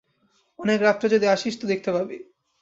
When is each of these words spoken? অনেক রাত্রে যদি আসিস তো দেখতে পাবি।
অনেক 0.59 0.79
রাত্রে 0.81 1.07
যদি 1.09 1.25
আসিস 1.27 1.55
তো 1.59 1.65
দেখতে 1.67 1.89
পাবি। 1.91 2.17